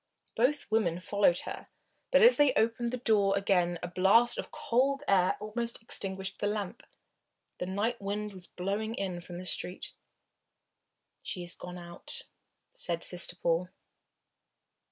Both 0.35 0.65
women 0.71 0.99
followed 0.99 1.37
her, 1.41 1.67
but 2.09 2.23
as 2.23 2.35
they 2.37 2.55
opened 2.55 2.91
the 2.91 2.97
door 2.97 3.37
again 3.37 3.77
a 3.83 3.87
blast 3.87 4.39
of 4.39 4.49
cold 4.49 5.03
air 5.07 5.37
almost 5.39 5.79
extinguished 5.79 6.39
the 6.39 6.47
lamp. 6.47 6.81
The 7.59 7.67
night 7.67 8.01
wind 8.01 8.33
was 8.33 8.47
blowing 8.47 8.95
in 8.95 9.21
from 9.21 9.37
the 9.37 9.45
street. 9.45 9.91
"She 11.21 11.43
is 11.43 11.53
gone 11.53 11.77
out," 11.77 12.23
said 12.71 13.03
Sister 13.03 13.35
Paul. 13.35 13.69